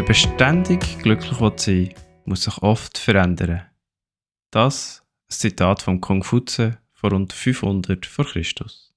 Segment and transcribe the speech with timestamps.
[0.00, 3.66] Wer beständig glücklich sein will, muss sich oft verändern.
[4.50, 8.94] Das ist ein Zitat von Konfutse vor rund 500 vor Christus.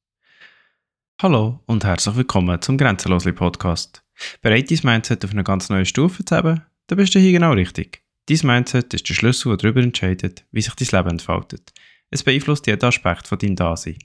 [1.21, 4.01] Hallo und herzlich willkommen zum Grenzenlosli Podcast.
[4.41, 6.61] Bereit, dein Mindset auf eine ganz neue Stufe zu haben?
[6.87, 8.01] Dann bist du hier genau richtig.
[8.27, 11.73] Dein Mindset ist der Schlüssel, der darüber entscheidet, wie sich dein Leben entfaltet.
[12.11, 13.99] Es beeinflusst jeden Aspekt von deinem Dasein.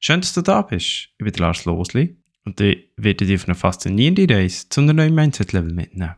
[0.00, 1.10] Schön, dass du da bist.
[1.16, 5.14] Ich bin Lars Losli und ich werde dich auf eine faszinierende Reise zu einem neuen
[5.14, 6.16] Mindset-Level mitnehmen.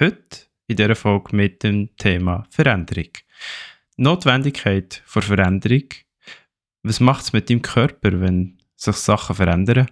[0.00, 3.10] Heute in dieser Folge mit dem Thema Veränderung.
[3.96, 5.88] Notwendigkeit vor Veränderung.
[6.84, 9.90] Was macht es mit deinem Körper, wenn sich Sachen verändern?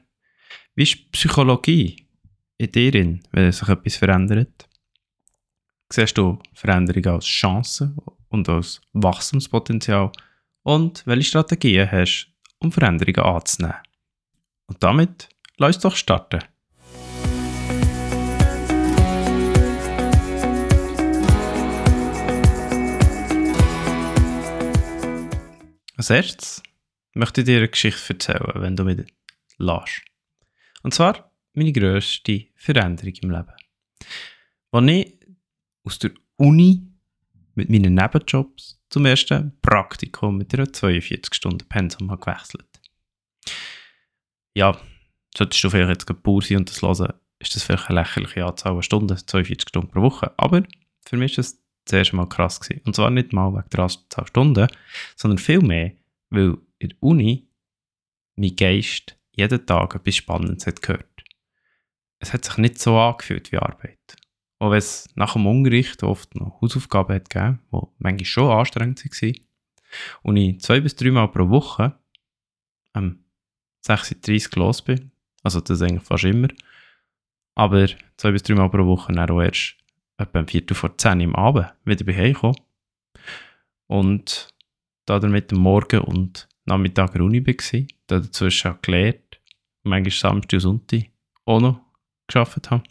[0.77, 2.07] Wie ist Psychologie
[2.57, 2.93] in dir,
[3.33, 4.69] wenn sich etwas verändert?
[5.93, 7.93] Siehst du Veränderung als Chance
[8.29, 10.13] und als Wachstumspotenzial?
[10.63, 13.83] Und welche Strategien hast du, um Veränderungen anzunehmen?
[14.67, 16.45] Und damit lass uns doch starten.
[25.97, 26.63] Als erstes
[27.15, 29.07] möchte ich dir eine Geschichte erzählen, wenn du mich
[29.57, 30.03] lässt.
[30.83, 33.53] Und zwar meine grösste Veränderung im Leben.
[34.73, 35.19] Als ich
[35.85, 36.87] aus der Uni
[37.55, 42.69] mit meinen Nebenjobs zum ersten Praktikum mit einer 42-Stunden-Pensum gewechselt.
[44.55, 44.79] Ja,
[45.37, 48.75] solltest du vielleicht jetzt Bauer sein und das hören, ist das vielleicht eine lächerliche Anzahl
[48.75, 50.33] an Stunden, 42 Stunden pro Woche.
[50.37, 50.63] Aber
[51.07, 52.61] für mich war das das erste Mal krass.
[52.61, 52.83] Gewesen.
[52.85, 54.69] Und zwar nicht mal wegen der Anzahl Stunden,
[55.15, 55.93] sondern vielmehr,
[56.31, 57.49] weil in der Uni
[58.37, 61.25] mein Geist jeden Tag etwas Spannendes hat gehört.
[62.19, 64.17] Es hat sich nicht so angefühlt wie Arbeit.
[64.59, 69.05] Auch wenn es nach dem Unterricht oft noch Hausaufgaben hat gegeben, die manchmal schon anstrengend
[69.05, 69.35] waren.
[70.23, 71.99] Und ich zwei bis drei Mal pro Woche
[72.93, 73.25] am
[73.83, 75.13] 36 los bin,
[75.43, 76.49] also das eigentlich fast immer,
[77.55, 77.87] aber
[78.17, 79.77] zwei bis drei Mal pro Woche dann auch erst
[80.19, 82.59] etwa um Viertel vor zehn im Abend wieder bei Hause
[83.87, 84.49] Und
[85.05, 89.41] da damit am Morgen und Nachmittag in der Uni war, da dazwischen gelernt,
[89.85, 91.05] manchmal Samstag und Sonntag
[91.45, 91.81] auch noch
[92.27, 92.83] gearbeitet habe.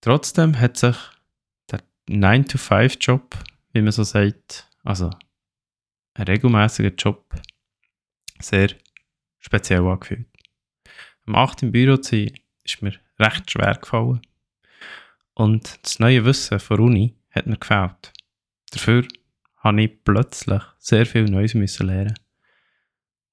[0.00, 0.96] Trotzdem hat sich
[1.70, 3.36] der 9-to-5-Job,
[3.72, 5.10] wie man so sagt, also
[6.14, 7.34] ein regelmäßiger Job,
[8.40, 8.70] sehr
[9.38, 10.26] speziell angefühlt.
[11.26, 12.32] Am 8 im Büro zu sein,
[12.64, 14.22] ist mir recht schwer gefallen.
[15.34, 18.12] Und das neue Wissen von Uni hat mir gefällt.
[18.70, 19.06] Dafür
[19.56, 22.14] habe ich plötzlich sehr viel Neues müssen lernen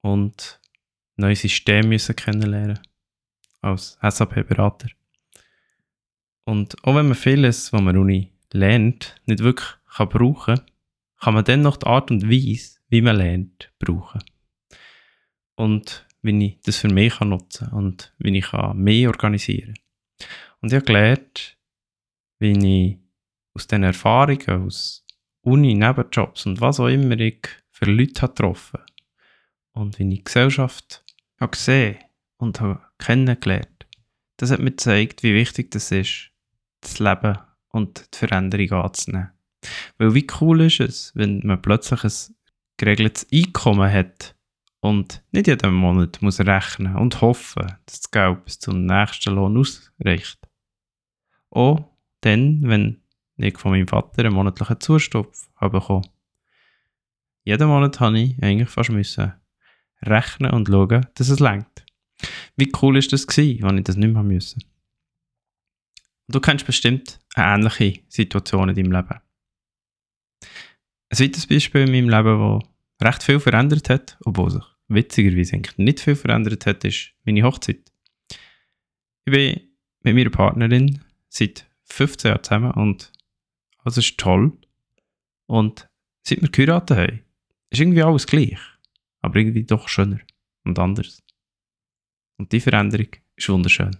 [0.02, 0.60] und
[1.16, 2.80] neue Systeme müssen kennenlernen
[3.60, 4.88] als SAP-Berater.
[6.44, 10.66] Und auch wenn man vieles, was man Uni lernt, nicht wirklich kann brauchen kann,
[11.20, 14.22] kann man dann noch die Art und Weise, wie man lernt, brauchen.
[15.56, 20.28] Und wie ich das für mich kann nutzen und wie ich kann mehr organisieren kann.
[20.60, 21.57] Und ich habe gelernt,
[22.38, 22.52] wie
[22.88, 22.98] ich
[23.54, 25.04] aus diesen Erfahrungen, aus
[25.42, 28.80] Uni, Nebenjobs und was auch immer ich für Leute habe getroffen
[29.72, 31.04] und wie ich die Gesellschaft
[31.40, 31.98] habe gesehen
[32.36, 33.86] und habe kennengelernt,
[34.36, 36.30] das hat mir gezeigt, wie wichtig das ist,
[36.80, 37.38] das Leben
[37.70, 39.30] und die Veränderung anzunehmen.
[39.98, 42.34] Weil wie cool ist es, wenn man plötzlich ein
[42.76, 44.36] geregeltes Einkommen hat
[44.80, 49.58] und nicht jeden Monat muss rechnen und hoffen, dass das Geld bis zum nächsten Lohn
[49.58, 50.38] ausreicht.
[51.50, 53.02] Auch dann, wenn
[53.36, 56.08] ich von meinem Vater einen monatlichen Zustopf habe bekommen.
[57.44, 59.32] Jeden Monat habe ich eigentlich fast müssen
[60.02, 61.84] rechnen und schauen, dass es längt.
[62.56, 64.62] Wie cool ist das gewesen, wenn ich das nicht mehr müssen?
[66.28, 69.20] Du kennst bestimmt eine ähnliche Situation in deinem Leben.
[71.10, 72.60] Ein weiteres Beispiel in meinem Leben,
[72.98, 77.42] das recht viel verändert hat, obwohl sich witzigerweise eigentlich nicht viel verändert hat, ist meine
[77.44, 77.90] Hochzeit.
[79.24, 79.60] Ich bin
[80.02, 83.12] mit meiner Partnerin seit 15 Jahren zusammen und
[83.84, 84.52] das ist toll.
[85.46, 85.88] Und
[86.22, 87.24] seit wir geheiratet haben,
[87.70, 88.58] ist irgendwie alles gleich,
[89.20, 90.20] aber irgendwie doch schöner
[90.64, 91.22] und anders.
[92.36, 93.96] Und die Veränderung ist wunderschön.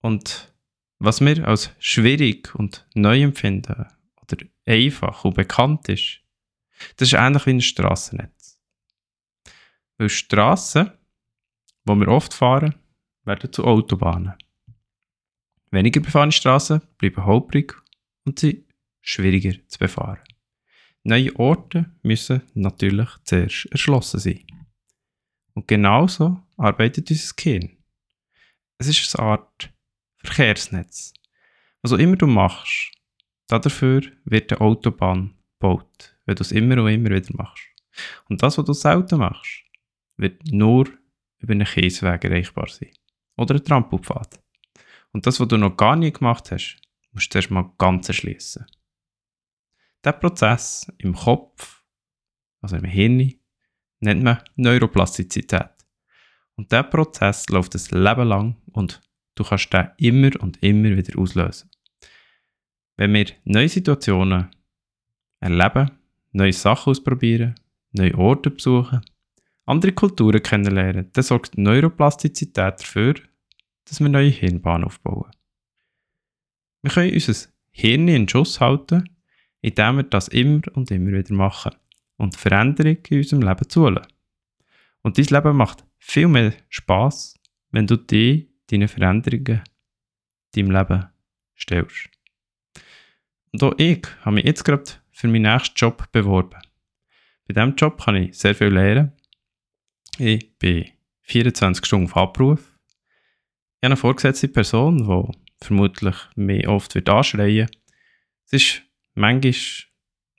[0.00, 0.52] Und
[0.98, 3.86] was wir als schwierig und neu empfinden
[4.22, 6.20] oder einfach und bekannt ist,
[6.96, 8.60] das ist ähnlich wie ein Strassennetz.
[9.98, 10.90] Weil Strassen,
[11.84, 12.74] wo wir oft fahren,
[13.24, 14.34] werden zu Autobahnen.
[15.76, 17.74] Weniger befahrene Straßen bleiben holprig
[18.24, 18.64] und sind
[19.02, 20.24] schwieriger zu befahren.
[21.02, 24.46] Neue Orte müssen natürlich zuerst erschlossen sein.
[25.52, 27.76] Und genauso arbeitet unser Gehirn.
[28.78, 29.70] Es ist eine Art
[30.16, 31.12] Verkehrsnetz.
[31.82, 32.92] Was auch immer du machst,
[33.48, 37.64] dafür wird eine Autobahn gebaut, wenn du es immer und immer wieder machst.
[38.30, 39.62] Und das, was du selten machst,
[40.16, 40.88] wird nur
[41.38, 42.92] über einen Kiesweg erreichbar sein.
[43.36, 44.40] Oder ein Trampelpfad.
[45.16, 46.76] Und das, was du noch gar nie gemacht hast,
[47.12, 48.66] musst du erst mal ganz erschließen.
[50.04, 51.82] Der Prozess im Kopf,
[52.60, 53.32] also im Hirn,
[54.00, 55.70] nennt man Neuroplastizität.
[56.56, 59.00] Und der Prozess läuft ein Leben lang und
[59.36, 61.70] du kannst den immer und immer wieder auslösen.
[62.98, 64.50] Wenn wir neue Situationen
[65.40, 65.92] erleben,
[66.32, 67.54] neue Sachen ausprobieren,
[67.92, 69.00] neue Orte besuchen,
[69.64, 73.14] andere Kulturen kennenlernen, dann sorgt Neuroplastizität dafür,
[73.86, 75.30] dass wir neue Hirnbahnen aufbauen.
[76.82, 79.08] Wir können unser Hirn in Schuss halten,
[79.60, 81.74] indem wir das immer und immer wieder machen
[82.16, 84.12] und Veränderung in unserem Leben zulassen.
[85.02, 87.34] Und dein Leben macht viel mehr Spaß,
[87.70, 89.62] wenn du dich deine Veränderungen
[90.54, 91.06] in deinem Leben
[91.56, 92.08] stellst.
[93.52, 96.60] Und auch ich habe mich jetzt gerade für meinen nächsten Job beworben.
[97.46, 99.12] Bei diesem Job kann ich sehr viel lernen.
[100.18, 100.86] Ich bin
[101.22, 102.75] 24 Stunden auf Abruf.
[103.80, 107.68] Ich habe eine vorgesetzte Person, die vermutlich mich oft wird anschreien
[108.46, 108.82] Es ist
[109.14, 109.54] manchmal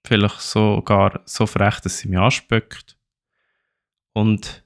[0.03, 2.97] vielleicht sogar so frech, dass sie mich anspöckt.
[4.13, 4.63] Und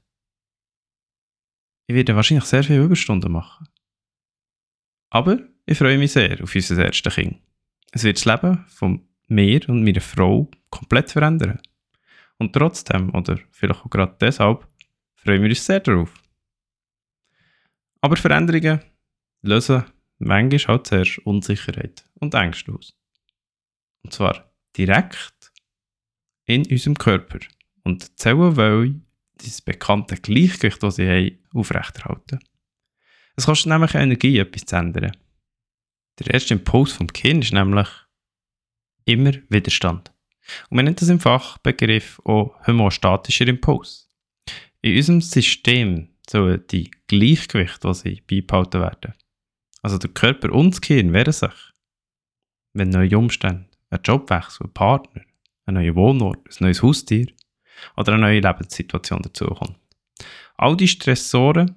[1.88, 3.68] ich werde wahrscheinlich sehr viele Überstunden machen.
[5.10, 7.42] Aber ich freue mich sehr auf unser erstes Kind.
[7.92, 11.60] Es wird das Leben von mir und meiner Frau komplett verändern.
[12.38, 14.66] Und trotzdem, oder vielleicht auch gerade deshalb,
[15.16, 16.21] freuen wir uns sehr darauf.
[18.02, 18.82] Aber Veränderungen
[19.44, 19.86] lösen
[20.18, 22.94] manchmal halt zuerst Unsicherheit und Ängste aus.
[24.04, 25.52] Und zwar direkt
[26.46, 27.40] in unserem Körper.
[27.84, 29.06] Und die Zellen wollen
[29.40, 32.40] dieses bekannte Gleichgewicht, das sie haben, aufrechterhalten.
[33.36, 35.16] Es kostet nämlich Energie, etwas zu ändern.
[36.20, 37.88] Der erste Impuls vom Kind ist nämlich
[39.06, 40.12] immer Widerstand.
[40.70, 44.10] Und man nennt das im Fachbegriff auch homostatischer Impuls.
[44.82, 49.14] In unserem System sollen die Gleichgewichte, die beibehalten werden.
[49.82, 51.52] Also der Körper und das Gehirn wehren sich,
[52.74, 55.24] wenn neue Umstände, ein Jobwechsel, ein Partner,
[55.66, 57.28] ein neuer Wohnort, ein neues Haustier
[57.98, 59.78] oder eine neue Lebenssituation dazukommt.
[60.56, 61.76] All diese Stressoren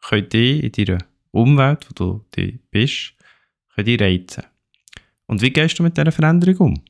[0.00, 2.24] können dich in deiner Umwelt, wo du
[2.70, 3.14] bist,
[3.74, 4.44] können dich reizen.
[5.26, 6.84] Und wie gehst du mit dieser Veränderung um?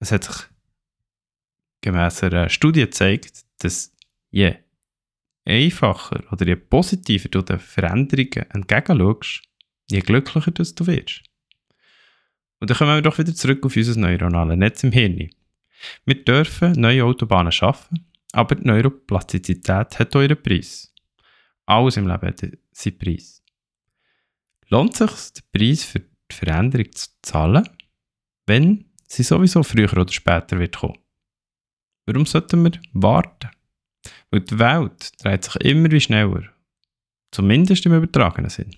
[0.00, 0.36] Es hat sich
[1.82, 3.95] gemäss einer Studie gezeigt, dass
[4.30, 4.56] je
[5.44, 9.42] einfacher oder je positiver du den Veränderungen entgegenschaust,
[9.88, 11.22] je glücklicher du wirst.
[12.58, 15.30] Und dann kommen wir doch wieder zurück auf unser neuronales Netz im Hirn.
[16.04, 20.92] Wir dürfen neue Autobahnen schaffen, aber die Neuroplastizität hat euren Preis.
[21.66, 22.40] Alles im Leben hat
[22.72, 23.42] seinen Preis.
[24.68, 27.68] Lohnt es sich, den Preis für die Veränderung zu zahlen,
[28.46, 30.98] wenn sie sowieso früher oder später wird kommen?
[32.06, 33.50] Warum sollten wir warten?
[34.30, 36.44] Weil die Welt dreht sich immer wie schneller.
[37.30, 38.74] Zumindest im übertragenen Sinn.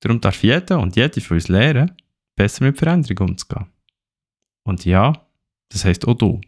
[0.00, 1.96] Darum darf jeder und jede von uns lernen,
[2.36, 3.66] besser mit Veränderung umzugehen.
[4.64, 5.26] Und ja,
[5.70, 6.40] das heisst auch du.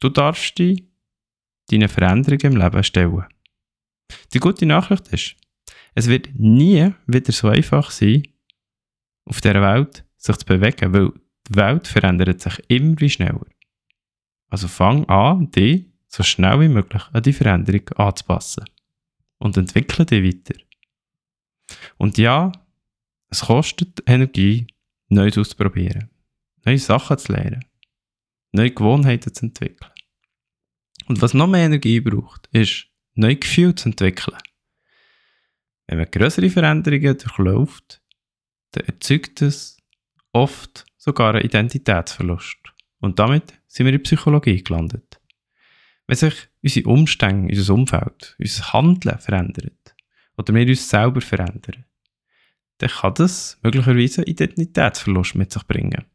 [0.00, 0.84] Du darfst dich
[1.70, 3.24] deine Veränderungen im Leben stellen.
[4.32, 5.36] Die gute Nachricht ist,
[5.94, 8.22] es wird nie wieder so einfach sein,
[9.24, 11.12] auf dieser Welt sich zu bewegen, weil
[11.48, 13.46] die Welt verändert sich immer schneller.
[14.48, 18.64] Also fang an, dich so schnell wie möglich an die Veränderung anzupassen.
[19.38, 20.60] Und entwickle dich weiter.
[21.96, 22.50] Und ja,
[23.30, 24.66] es kostet Energie,
[25.08, 26.10] Neues auszuprobieren,
[26.64, 27.64] neue Sachen zu lernen,
[28.52, 29.90] neue Gewohnheiten zu entwickeln.
[31.06, 34.36] Und was noch mehr Energie braucht, ist, neue Gefühle zu entwickeln.
[35.86, 38.02] Wenn man größere Veränderungen durchläuft,
[38.72, 39.78] dann erzeugt es
[40.32, 42.58] oft sogar einen Identitätsverlust.
[43.00, 45.17] Und damit sind wir in Psychologie gelandet.
[46.08, 49.94] Wenn sich unsere Umstände, unser Umfeld, unser Handeln verändert
[50.38, 51.84] oder wir uns selber verändern,
[52.78, 56.06] dann kann das möglicherweise Identitätsverlust mit sich bringen.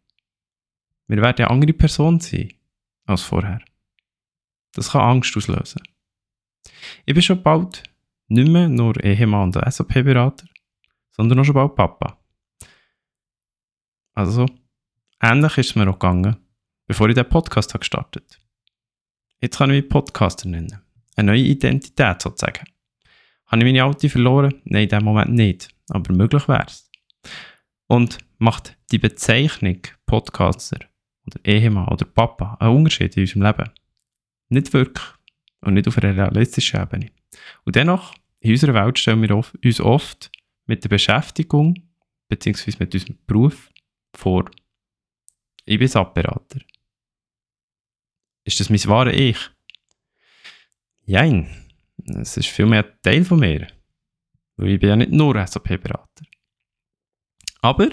[1.08, 2.54] Wir werden eine andere Person sein
[3.06, 3.62] als vorher.
[4.74, 5.84] Das kann Angst auslösen.
[7.06, 7.84] Ich bin schon bald
[8.30, 10.48] nicht mehr nur Ehemann und SAP-Berater,
[11.12, 12.18] sondern auch schon bald Papa.
[14.16, 14.48] Also,
[15.22, 16.38] ähnlich ist es mir auch gegangen,
[16.88, 18.43] bevor ich den Podcast habe gestartet
[19.44, 20.80] Jetzt kann ich mich Podcaster nennen.
[21.18, 22.64] Eine neue Identität sozusagen.
[23.48, 24.62] Habe ich meine alte verloren?
[24.64, 25.68] Nein, in dem Moment nicht.
[25.90, 26.90] Aber möglich wäre es.
[27.88, 30.80] Und macht die Bezeichnung Podcaster
[31.28, 33.70] oder Ehemann oder Papa einen Unterschied in unserem Leben?
[34.48, 35.08] Nicht wirklich.
[35.60, 37.12] Und nicht auf einer realistischen Ebene.
[37.66, 40.32] Und dennoch, in unserer Welt stellen wir uns oft
[40.68, 41.76] mit der Beschäftigung
[42.30, 42.76] bzw.
[42.80, 43.70] mit unserem Beruf
[44.16, 44.50] vor.
[45.66, 46.62] Ich bin SAP-Berater.
[48.44, 49.38] Ist das mein wahre Ich?
[51.06, 51.50] Nein,
[52.06, 53.68] es ist vielmehr ein Teil von mir.
[54.58, 56.26] Weil ich bin ja nicht nur SAP-Berater.
[57.62, 57.90] Aber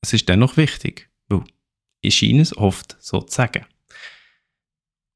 [0.00, 1.44] es ist dennoch wichtig, weil
[2.00, 3.66] ich scheine es oft so zu sagen.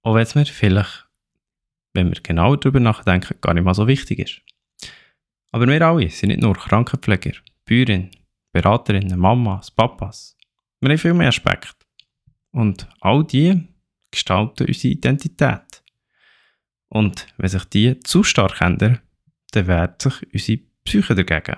[0.03, 1.09] Auch wenn es mir vielleicht,
[1.93, 4.41] wenn wir genau darüber nachdenken, gar nicht mal so wichtig ist.
[5.53, 7.33] Aber wir alle sind nicht nur Krankenpfleger,
[7.65, 8.11] Bäuerin,
[8.53, 10.37] Beraterinnen, Mamas, Papas.
[10.81, 11.75] Wir haben viel mehr Aspekte.
[12.53, 13.67] Und all die
[14.11, 15.83] gestalten unsere Identität.
[16.89, 19.01] Und wenn sich die zu stark ändern,
[19.53, 21.57] dann wehrt sich unsere Psyche dagegen.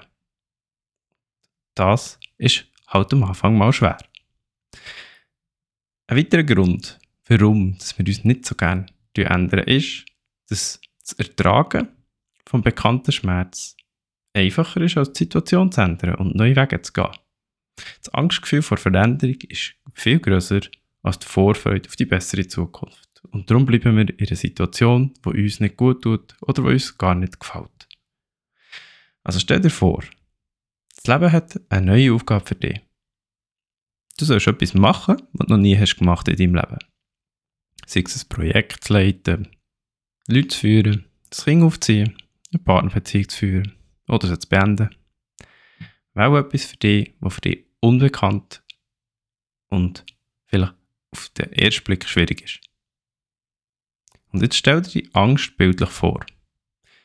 [1.75, 3.99] Das ist halt am Anfang mal schwer.
[6.07, 10.07] Ein weiterer Grund, warum wir uns nicht so gerne ändern, ist,
[10.49, 11.89] dass das Ertragen
[12.47, 13.77] vom bekannten Schmerz
[14.33, 17.17] einfacher ist, als die Situation zu ändern und neue Wege zu gehen.
[18.03, 20.61] Das Angstgefühl vor Veränderung ist viel größer
[21.09, 23.23] als die Vorfreude auf die bessere Zukunft.
[23.31, 26.97] Und darum bleiben wir in einer Situation, die uns nicht gut tut oder die uns
[26.97, 27.89] gar nicht gefällt.
[29.25, 30.05] Also stell dir vor,
[30.95, 32.81] das Leben hat eine neue Aufgabe für dich.
[34.19, 36.79] Du sollst etwas machen, was du noch nie hast gemacht in deinem Leben.
[37.87, 39.49] Sei es ein Projekt zu leiten,
[40.27, 42.17] Leute zu führen, das Kind aufzuziehen,
[42.53, 43.73] eine Partnerbeziehung zu führen
[44.09, 44.91] oder sie zu beenden.
[46.15, 48.63] Wähle etwas für dich, was für dich unbekannt
[49.69, 50.05] und
[50.47, 50.78] vielleicht
[51.11, 52.61] auf den ersten Blick schwierig ist.
[54.31, 56.25] Und jetzt stell dir die Angst bildlich vor.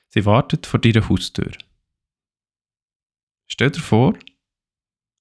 [0.09, 1.51] Sie wartet vor deiner Haustür.
[3.47, 4.17] Stell dir vor,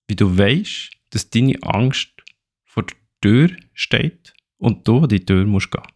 [0.09, 2.11] wie du weißt, dass deine Angst
[2.65, 5.87] vor der Tür steht und du an die Tür musst gehen.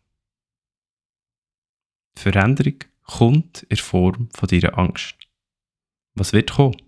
[2.16, 5.16] Die Veränderung kommt in Form von deiner Angst.
[6.14, 6.80] Was wird kommen?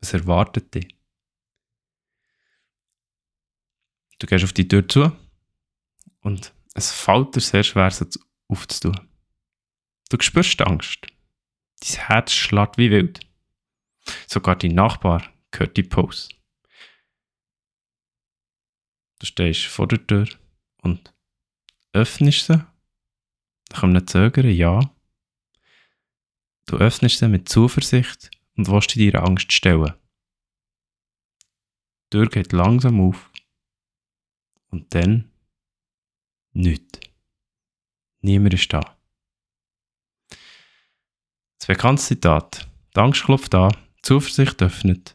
[0.00, 0.94] Was erwartet dich?
[4.22, 5.10] Du gehst auf die Tür zu
[6.20, 8.06] und es fällt dir sehr schwer, sie
[8.46, 9.00] aufzutun.
[10.10, 11.08] Du spürst Angst.
[11.80, 13.18] Dein Herz schlägt wie wild.
[14.28, 16.28] Sogar dein Nachbar hört die Pause.
[19.18, 20.28] Du stehst vor der Tür
[20.82, 21.12] und
[21.92, 22.64] öffnest sie.
[23.72, 24.94] Nach einem Zögern, ja.
[26.66, 29.94] Du öffnest sie mit Zuversicht und willst dir deine Angst stellen.
[32.04, 33.31] Die Tür geht langsam auf.
[34.72, 35.30] Und dann
[36.52, 36.98] nichts.
[38.22, 38.96] Niemand ist da.
[41.58, 42.68] Das bekannte Zitat.
[42.96, 45.14] Die Angst klopft an, Zuversicht öffnet,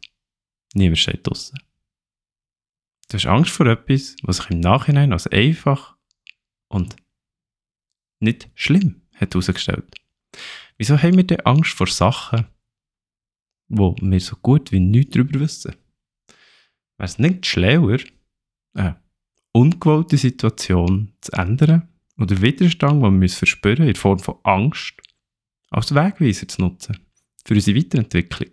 [0.73, 1.59] niemand steht draußen.
[3.09, 5.97] Du hast Angst vor etwas, was sich im Nachhinein als einfach
[6.69, 6.95] und
[8.19, 9.95] nicht schlimm hat herausgestellt.
[10.77, 12.47] Wieso haben wir denn Angst vor Sachen,
[13.69, 15.75] wo wir so gut wie nichts darüber wissen?
[16.97, 17.99] Wäre es nicht schlauer,
[18.73, 19.01] eine
[19.51, 24.93] ungewollte Situation zu ändern oder Widerstand, den wir verspüren in Form von Angst,
[25.69, 26.99] als Wegweiser zu nutzen
[27.45, 28.49] für unsere Weiterentwicklung?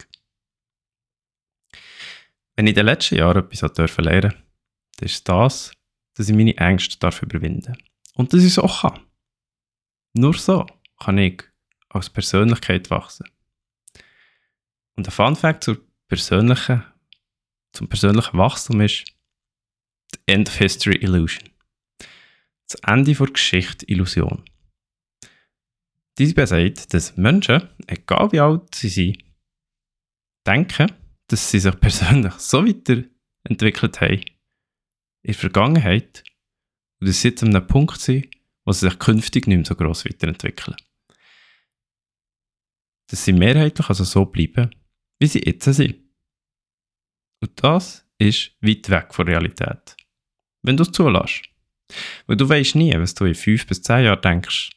[2.56, 4.34] Wenn ich in den letzten Jahren etwas lernen durfte, dann
[5.00, 5.72] ist das,
[6.14, 7.76] dass ich meine Ängste darf überwinden.
[8.14, 9.00] Und dass ich es auch kann.
[10.12, 10.64] Nur so
[11.00, 11.42] kann ich
[11.88, 13.26] als Persönlichkeit wachsen.
[14.96, 16.84] Und ein Fun Fact zur persönlichen,
[17.72, 19.04] zum persönlichen Wachstum ist
[20.14, 21.48] the End of History Illusion.
[22.68, 24.44] Das Ende der Geschichte Illusion.
[26.18, 29.24] Dies besagt, dass Menschen, egal wie alt sie sind,
[30.46, 30.92] denken,
[31.28, 36.22] dass sie sich persönlich so weiterentwickelt haben in der Vergangenheit
[37.00, 38.28] und dass sie jetzt an einem Punkt sind,
[38.64, 40.76] wo sie sich künftig nicht mehr so gross weiterentwickeln.
[43.10, 44.74] Dass sie mehrheitlich also so bleiben,
[45.18, 45.96] wie sie jetzt sind.
[47.42, 49.96] Und das ist weit weg von Realität.
[50.64, 51.42] Wenn du es zulässt.
[52.26, 54.70] Weil du weißt nie, was du in fünf bis zehn Jahren denkst.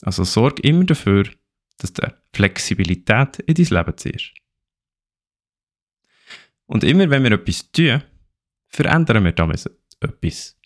[0.00, 1.28] Also sorg immer dafür,
[1.76, 4.32] dass du Flexibilität in dein Leben ziehst.
[6.66, 8.02] Und immer wenn wir etwas tun,
[8.68, 10.58] verändern wir damit etwas.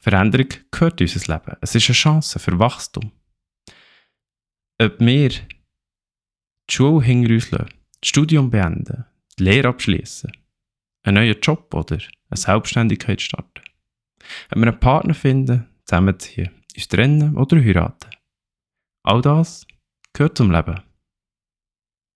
[0.00, 1.56] Veränderung gehört in unser Leben.
[1.60, 3.12] Es ist eine Chance für Wachstum.
[4.78, 5.46] Ob wir die
[6.68, 9.06] Schule hinter uns lassen, das Studium beenden,
[9.38, 10.32] die Lehre abschließen,
[11.02, 13.62] einen neuen Job oder eine Selbstständigkeit starten.
[14.50, 18.10] Ob wir einen Partner finden, zusammenziehen, uns trennen oder heiraten.
[19.02, 19.66] All das
[20.12, 20.80] gehört zum Leben.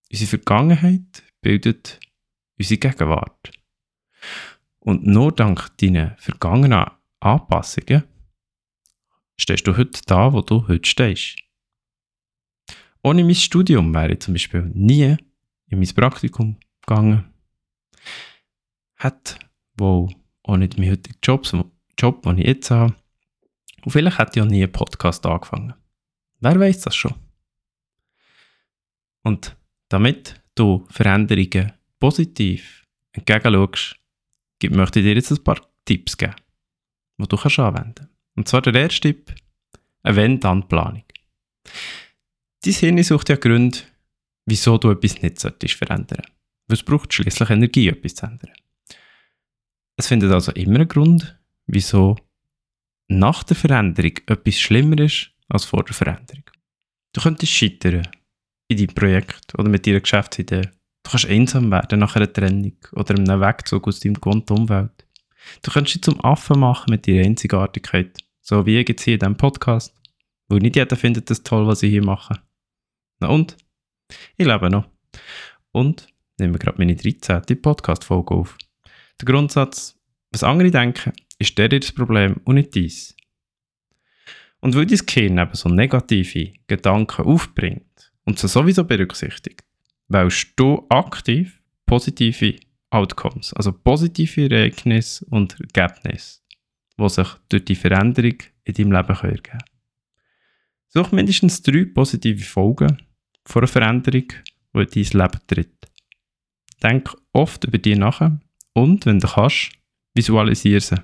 [0.09, 1.99] Unsere Vergangenheit bildet
[2.57, 3.51] unsere Gegenwart.
[4.79, 6.85] Und nur dank deinen vergangenen
[7.19, 8.03] Anpassungen
[9.39, 11.37] stehst du heute da, wo du heute stehst.
[13.03, 15.17] Ohne mein Studium wäre ich zum Beispiel nie
[15.67, 17.33] in mein Praktikum gegangen.
[18.97, 19.35] Hätte
[19.77, 20.13] wohl
[20.43, 21.45] auch nicht meinen heutigen Job,
[21.97, 22.95] Job, den ich jetzt habe.
[23.83, 25.73] Und vielleicht hätte ich auch nie einen Podcast angefangen.
[26.39, 27.15] Wer weiß das schon?
[29.23, 29.57] Und
[29.89, 33.95] Damit du Veränderungen positiv entgegenschaust,
[34.69, 36.35] möchte ich dir jetzt ein paar Tipps geben,
[37.17, 38.11] die du kannst anwenden kannst.
[38.35, 39.33] Und zwar der erste Tipp,
[40.03, 41.03] eine Wenn-Dann-Planung.
[42.63, 43.79] Dein Hirn sucht ja Gründe,
[44.45, 46.23] wieso du etwas nicht solltest verändern
[46.67, 48.51] Weil es braucht schließlich Energie, etwas zu ändern.
[49.97, 52.15] Es findet also immer einen Grund, wieso
[53.07, 56.43] nach der Veränderung etwas schlimmer ist als vor der Veränderung.
[57.13, 58.07] Du könntest scheitern
[58.67, 60.69] in deinem Projekt oder mit deiner Geschäftsidee.
[61.03, 65.07] Du kannst einsam werden nach einer Trennung oder einem Wegzug aus deinem gewohnten Umwelt.
[65.63, 69.37] Du könntest dich zum Affen machen mit deiner Einzigartigkeit, so wie jetzt hier in diesem
[69.37, 69.95] Podcast,
[70.49, 72.39] wo nicht jeder findet das toll, was ich hier mache.
[73.19, 73.57] Na und?
[74.35, 74.87] Ich lebe noch.
[75.71, 77.61] Und nehme gerade meine 13.
[77.61, 78.57] Podcast-Folge auf.
[79.19, 79.95] Der Grundsatz,
[80.31, 83.15] was andere denken, ist der das Problem und nicht dies.
[84.59, 89.63] Und weil dein Gehirn eben so negative Gedanken aufbringt und sie sowieso berücksichtigt,
[90.07, 92.55] wählst du aktiv positive
[92.89, 96.41] Outcomes, also positive Ereignisse und Ergebnisse,
[96.99, 99.63] die sich durch die Veränderung in deinem Leben ergeben können.
[100.89, 103.01] Such mindestens drei positive Folgen
[103.45, 104.27] von einer Veränderung,
[104.73, 105.91] die in dein Leben tritt.
[106.81, 108.21] Denk oft über die nach
[108.77, 109.71] und, wenn du kannst,
[110.13, 111.01] visualisiere sie.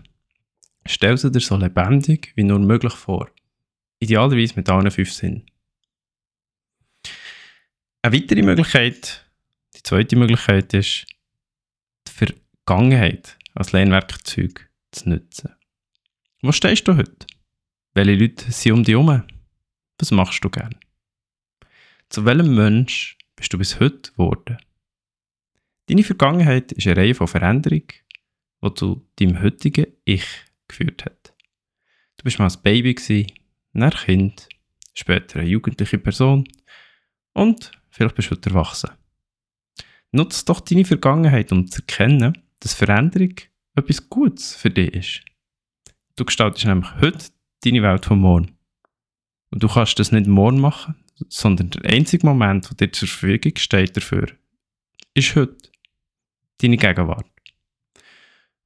[0.85, 3.29] Stell sie dir so lebendig wie nur möglich vor.
[3.99, 5.45] Idealerweise mit allen fünf Sinnen.
[8.01, 9.25] Eine weitere Möglichkeit,
[9.75, 11.07] die zweite Möglichkeit ist,
[12.07, 15.55] die Vergangenheit als Lernwerkzeug zu nutzen.
[16.41, 17.25] Wo stehst du heute?
[17.93, 19.23] Welche Leute sind um dich herum?
[19.97, 20.75] Was machst du gern?
[22.09, 24.57] Zu welchem Mensch bist du bis heute geworden?
[25.87, 27.87] Deine Vergangenheit ist eine Reihe von Veränderungen,
[28.63, 30.25] die zu deinem heutigen Ich
[30.67, 31.33] geführt hat.
[32.17, 33.27] Du bist mal ein Baby, gewesen,
[33.73, 34.47] ein Kind,
[34.93, 36.47] später eine jugendliche Person
[37.33, 38.91] und vielleicht bist du heute erwachsen.
[40.11, 43.33] Nutze doch deine Vergangenheit, um zu erkennen, dass Veränderung
[43.75, 45.21] etwas Gutes für dich ist.
[46.15, 47.25] Du gestaltest nämlich heute
[47.65, 48.57] deine Welt von morgen.
[49.49, 50.95] Und du kannst das nicht morgen machen,
[51.27, 54.27] sondern der einzige Moment, der dir zur Verfügung steht dafür,
[55.13, 55.72] ist heute.
[56.59, 57.29] Deine Gegenwart.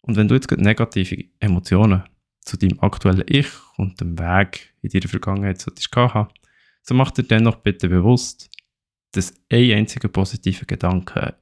[0.01, 2.03] Und wenn du jetzt negative Emotionen
[2.41, 6.29] zu deinem aktuellen Ich und dem Weg in deiner Vergangenheit solltest haben,
[6.81, 8.49] so mach dir dennoch bitte bewusst,
[9.11, 11.35] dass ein einziger positiver Gedanke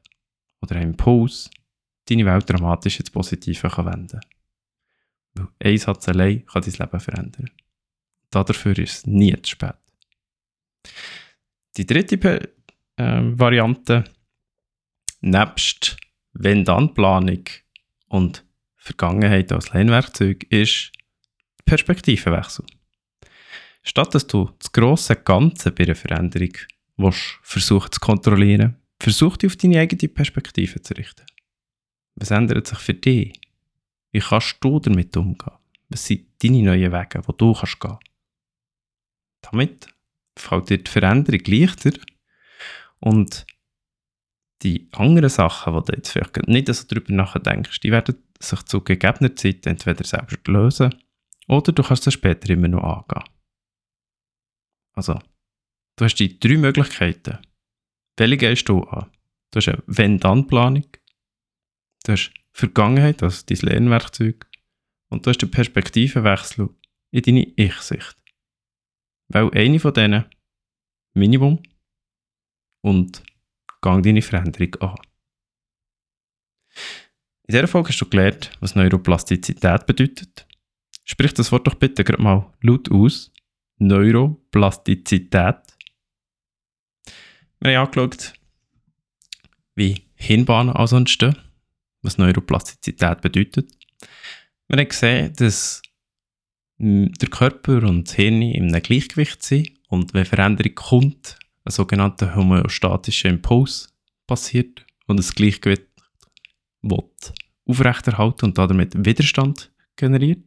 [0.62, 1.50] oder ein Impuls
[2.06, 5.50] deine Welt dramatisch ins Positive kann wenden kann.
[5.60, 7.52] Weil ein Satz allein kann dein Leben verändern.
[8.32, 9.76] Dafür ist es nie zu spät.
[11.78, 12.54] Die dritte
[12.98, 14.04] äh, Variante,
[15.22, 15.98] nebst
[16.36, 17.44] Wenn-Dann-Planung
[18.08, 18.46] und
[18.78, 20.92] Vergangenheit als Lernwerkzeug ist
[21.66, 22.66] Perspektivenwechsel.
[23.82, 26.52] Statt dass du das grosse Ganze bei einer Veränderung
[27.42, 31.26] versuchen zu kontrollieren, versuch dich auf deine eigene Perspektive zu richten.
[32.16, 33.40] Was ändert sich für dich?
[34.12, 35.58] Wie kannst du damit umgehen?
[35.90, 37.98] Was sind deine neuen Wege, die du kannst gehen
[39.42, 39.88] Damit
[40.38, 41.92] fällt dir die Veränderung leichter
[43.00, 43.46] und
[44.66, 48.82] die anderen Sachen, die du jetzt vielleicht nicht so darüber nachdenkst, die werden sich zu
[48.82, 50.96] gegebener Zeit entweder selbst lösen
[51.48, 53.30] oder du kannst es später immer noch angehen.
[54.94, 55.20] Also,
[55.98, 57.38] du hast die drei Möglichkeiten.
[58.18, 59.12] Welche gehst du an?
[59.52, 60.88] Du hast eine Wenn-Dann-Planung,
[62.06, 64.50] du hast Vergangenheit, also dein Lernwerkzeug,
[65.10, 66.70] und du hast den Perspektivenwechsel
[67.12, 68.18] in deine Ich-Sicht.
[69.28, 70.26] Weil eine von denen
[71.14, 71.62] Minimum
[72.82, 73.22] und
[73.86, 74.96] gang deine Veränderung an.
[77.48, 80.48] In dieser Folge hast du gelernt, was Neuroplastizität bedeutet.
[81.04, 83.32] Sprich das Wort doch bitte gerade mal laut aus.
[83.78, 85.58] Neuroplastizität.
[87.60, 88.34] Wir haben angeschaut,
[89.76, 91.38] wie Hirnbahnen also entstehen,
[92.02, 93.72] was Neuroplastizität bedeutet.
[94.68, 95.84] Wir haben gesehen, dass
[96.80, 102.36] der Körper und das Hirn in einem Gleichgewicht sind und wenn Veränderung kommt, ein sogenannter
[102.36, 103.94] homöostatischer Impuls
[104.28, 105.88] passiert und das Gleichgewicht
[106.82, 107.04] will
[107.68, 110.44] aufrechterhalten und damit Widerstand generiert.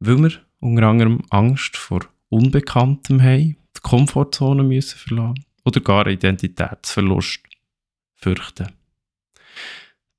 [0.00, 7.42] Weil wir unter anderem Angst vor Unbekanntem haben, die Komfortzone müssen verlassen oder gar Identitätsverlust
[8.14, 8.72] fürchten.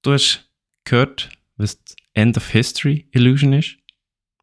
[0.03, 0.49] Du hast
[0.83, 3.77] gehört, was die End of History Illusion ist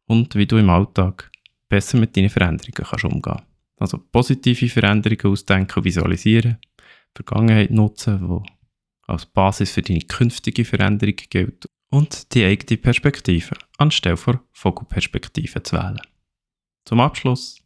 [0.05, 1.31] und wie du im Alltag
[1.69, 3.41] besser mit deinen Veränderungen kannst umgehen
[3.77, 6.57] Also positive Veränderungen ausdenken visualisieren,
[7.13, 8.43] Vergangenheit nutzen, wo
[9.07, 15.75] als Basis für deine künftige Veränderung gilt und die eigene Perspektive anstelle von Vogelperspektive zu
[15.75, 16.01] wählen.
[16.85, 17.61] Zum Abschluss,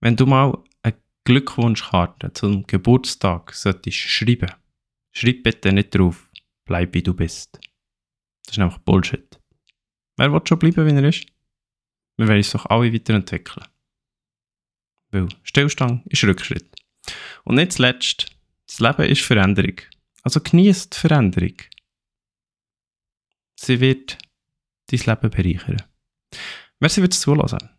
[0.00, 4.50] wenn du mal eine Glückwunschkarte zum Geburtstag solltest schreiben,
[5.12, 6.28] schreib bitte nicht drauf,
[6.64, 7.58] bleib wie du bist.
[8.46, 9.38] Das ist einfach Bullshit.
[10.16, 11.26] Wer will schon bleiben, wie er ist?
[12.16, 13.66] Wir wollen uns doch alle weiterentwickeln.
[15.10, 16.74] Weil Stillstand ist Rückschritt.
[17.44, 18.26] Und nicht zuletzt,
[18.66, 19.80] das Leben ist Veränderung.
[20.22, 21.54] Also genießt Veränderung.
[23.56, 24.18] Sie wird
[24.86, 25.82] dein Leben bereichern.
[26.78, 27.70] Merci fürs Zuhören.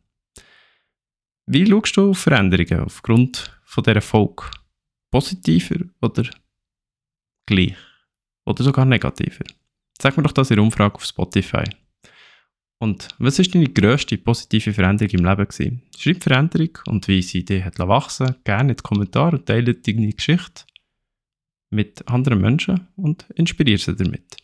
[1.48, 4.44] Wie schaust du auf Veränderungen aufgrund von dieser Folge?
[5.10, 6.30] Positiver oder
[7.46, 7.76] gleich?
[8.46, 9.46] Oder sogar negativer?
[10.02, 11.64] Sag mir doch das in der Umfrage auf Spotify.
[12.82, 15.84] Und was ist deine grösste positive Veränderung im Leben gewesen?
[16.00, 20.12] Schreib Veränderung und wie sie Idee hat wachsen gerne in die Kommentare und teile deine
[20.12, 20.64] Geschichte
[21.70, 24.36] mit anderen Menschen und inspiriere sie damit.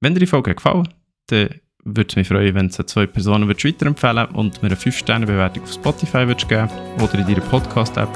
[0.00, 0.88] Wenn dir die Folge gefallen
[1.28, 1.48] dann
[1.84, 6.26] würde es mich freuen, wenn du zwei Personen weiterempfehlen und mir eine 5-Sterne-Bewertung auf Spotify
[6.26, 6.68] geben
[7.02, 8.10] oder in deiner Podcast-App.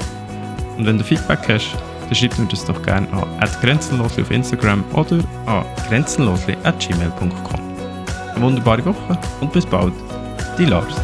[0.77, 4.85] Und wenn du Feedback hast, dann schreib mir das doch gerne an grenzenlosli auf Instagram
[4.93, 7.64] oder an grenzenlosli.gmail.com.
[8.41, 9.93] Wunderbare Woche und bis bald.
[10.57, 10.95] Die Lars.